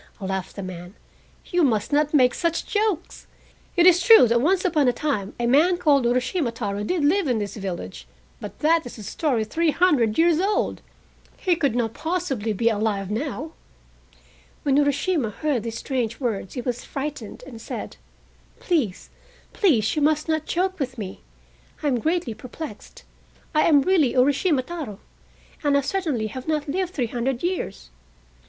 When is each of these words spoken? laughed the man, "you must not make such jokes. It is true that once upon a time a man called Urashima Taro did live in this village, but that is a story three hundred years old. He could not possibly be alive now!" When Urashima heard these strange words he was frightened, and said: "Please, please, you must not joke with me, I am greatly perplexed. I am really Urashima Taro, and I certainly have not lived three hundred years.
laughed 0.19 0.55
the 0.55 0.63
man, 0.63 0.95
"you 1.51 1.61
must 1.63 1.93
not 1.93 2.11
make 2.11 2.33
such 2.33 2.65
jokes. 2.65 3.27
It 3.77 3.85
is 3.85 4.01
true 4.01 4.27
that 4.29 4.41
once 4.41 4.65
upon 4.65 4.87
a 4.87 4.91
time 4.93 5.35
a 5.39 5.45
man 5.45 5.77
called 5.77 6.07
Urashima 6.07 6.51
Taro 6.51 6.83
did 6.83 7.05
live 7.05 7.27
in 7.27 7.37
this 7.37 7.55
village, 7.55 8.07
but 8.39 8.57
that 8.61 8.83
is 8.87 8.97
a 8.97 9.03
story 9.03 9.43
three 9.45 9.69
hundred 9.69 10.17
years 10.17 10.39
old. 10.39 10.81
He 11.37 11.55
could 11.55 11.75
not 11.75 11.93
possibly 11.93 12.51
be 12.51 12.67
alive 12.67 13.11
now!" 13.11 13.51
When 14.63 14.77
Urashima 14.77 15.29
heard 15.29 15.61
these 15.61 15.77
strange 15.77 16.19
words 16.19 16.55
he 16.55 16.61
was 16.61 16.83
frightened, 16.83 17.43
and 17.45 17.61
said: 17.61 17.97
"Please, 18.59 19.11
please, 19.53 19.95
you 19.95 20.01
must 20.01 20.27
not 20.27 20.47
joke 20.47 20.79
with 20.79 20.97
me, 20.97 21.19
I 21.83 21.87
am 21.89 21.99
greatly 21.99 22.33
perplexed. 22.33 23.03
I 23.53 23.67
am 23.67 23.83
really 23.83 24.15
Urashima 24.15 24.63
Taro, 24.65 24.99
and 25.63 25.77
I 25.77 25.81
certainly 25.81 26.25
have 26.25 26.47
not 26.47 26.67
lived 26.67 26.91
three 26.95 27.05
hundred 27.05 27.43
years. 27.43 27.91